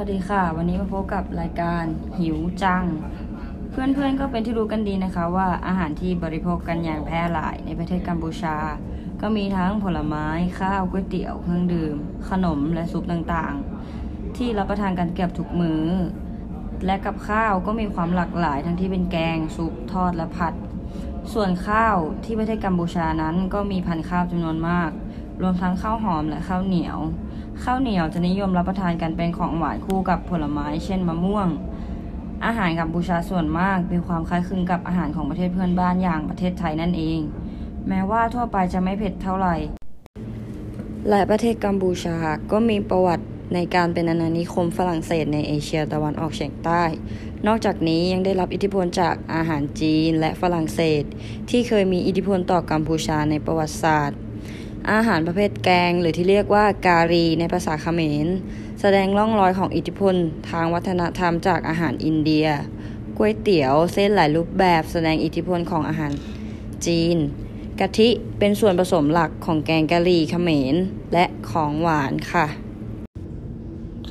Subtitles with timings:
[0.00, 1.84] วัสดีค่ะ วันนี้มาพบกับรายการ
[2.18, 2.84] หิวจัง
[3.70, 8.56] เพื่อนๆก็เป็นที่รู้กันดีนะคะว่าอาหารที่บริโภคกันอย่างแพร่หลายในประเทศกัมพูชา
[9.20, 10.26] ก็มีทั้งผลไม้
[10.60, 11.96] ข้าวก๋วยเตี๋ยวเครื่องดื่ม
[12.28, 15.86] ขนมและซุปต่างๆ ที่รับประทานกันเกือบทุกมือ้อ
[16.86, 20.54] และกับข้าวก็มีความหลากหลายทั้งที่เป็นแกงซุปทอดและผัด
[21.32, 24.90] ส่วนข้าวที่ประเทศกัมพูชานั้นก็มีพันธุ์ข้าวจำนวนมาก
[25.42, 26.98] รวมทั้งข้าวหอมและข้าวเหนียว
[27.64, 31.48] ข้าวเหนียวจะนิยมรับประทานกันเป็นของหวานคู่กับผลไม้ เช่นมะม่วง
[32.44, 37.20] อาหารกัมพูชาส่วนมากมีความคล้ายคลึงกับอาหารของประเทศเพื่อนบ้านอย่างประเทศไทยนั่นเอง
[37.88, 39.54] แม้ว่าทั่วไปจะไม่เผ็ดเท่าไหร่
[41.08, 42.16] และประเทศกัมพูชา
[42.52, 43.24] ก็มีประวัติ
[43.54, 46.82] ในการเป็นอาณานิคมฝรั่งเศสในเอเชียตะวันออกเฉียงใต้
[47.46, 51.02] นอกจากนี้ยังได้รับอิทธิพลจากอาหารจีนและฝรั่งเศส
[51.50, 54.18] ที่เคยมีอิทธิพลต่อกัมพูชาในประวัติศาสตร์
[54.92, 58.26] อาหารประเภทแกง หรือที่เรียกว่าการีในภาษาเขมร
[58.80, 60.14] แสดงร่องรอยของอิทธิพล
[60.50, 62.46] ทางวัฒนธรรมจากอาหารอินเดีย
[63.16, 66.12] ก๋วยเตี๋ยวเส้นหลายรูปแบบแสดงอิทธิพลของอาหาร
[66.86, 67.16] จีน
[67.80, 70.74] กะทิเป็นส่วนผสมหลักของแกงกะหรี่เขมร
[71.12, 72.46] และของหวานค่ะ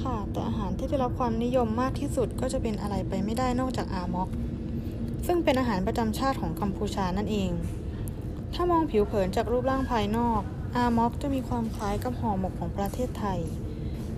[0.01, 4.29] ค่ะแต่อาหารที่ได้รับความนิยมมากที่สุดก็จะเป็นอะไรไปไม่ได้นอกจากอาม็อก
[5.27, 7.51] ซึ่งเป็นอาหารประจำชาติของกัมพูชานั่นเอง
[8.53, 10.41] ถ้ามองผิวเผินจากรูปร่างภายนอก
[10.79, 13.39] อาม็อกจะมีความคล้ายกับห่อหมกของประเทศไทย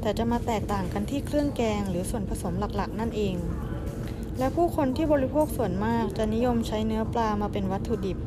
[0.01, 3.35] แต่จะมาแตกต่างกันที่เครื่องแกงหรือส่วนผสมหลักๆ นั่นเอง
[4.39, 8.17] และผู้คนที่บริโภคส่วนมากจะนิยมใช้เนื้อปลามาเป็นวัตถุดิบ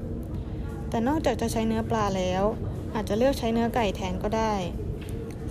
[0.89, 2.45] แต่นอกจากจะใช้เนื้อปลาแล้ว
[2.95, 4.55] อาจจะเลือกใช้เนื้อไก่แทนก็ได้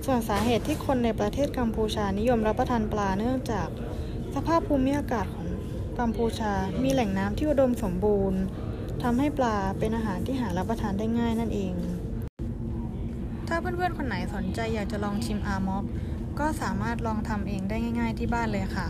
[0.06, 3.68] ส่วนสาเหตุที่คนในประเทศกัมพูชานิยมรับประทานปลาเนื่องจาก
[4.34, 5.48] สภาพภูมิอากาศของ
[6.00, 8.42] กัมพูชามีแหล่งน้ำที่อุดมสมบูรณ์
[9.04, 11.76] ทำให้ปลาเป็นอาหารที่หารับประทานได้ง่ายนั่นเอง
[13.52, 15.84] ถ้าเพื่อนๆ คนไหนสนใจอยากจะลองชิมอาร์ม็อก
[16.40, 18.88] ก็สามารถลองทำเองได้ง่าย ๆ ที่บ้านเลยค่ะ